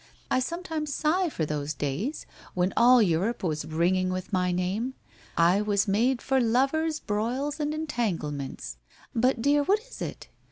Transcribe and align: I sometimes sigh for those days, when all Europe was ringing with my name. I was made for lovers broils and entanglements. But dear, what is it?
I 0.31 0.39
sometimes 0.39 0.91
sigh 0.91 1.29
for 1.29 1.45
those 1.45 1.75
days, 1.75 2.25
when 2.55 2.73
all 2.75 3.03
Europe 3.03 3.43
was 3.43 3.65
ringing 3.65 4.09
with 4.09 4.33
my 4.33 4.51
name. 4.51 4.95
I 5.37 5.61
was 5.61 5.87
made 5.87 6.23
for 6.23 6.41
lovers 6.41 6.99
broils 6.99 7.59
and 7.59 7.71
entanglements. 7.71 8.77
But 9.13 9.43
dear, 9.43 9.61
what 9.61 9.77
is 9.81 10.01
it? 10.01 10.27